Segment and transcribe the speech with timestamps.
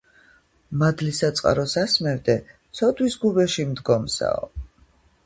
[0.83, 2.37] მადლისა წყაროს ასმევდე
[2.79, 4.49] ცოდვის გუბეში მდგომსაო.